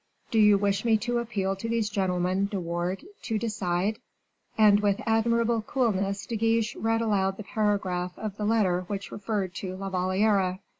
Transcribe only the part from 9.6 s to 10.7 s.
La Valliere.